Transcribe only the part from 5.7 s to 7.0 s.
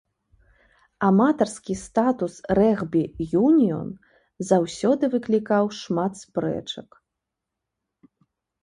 шмат спрэчак.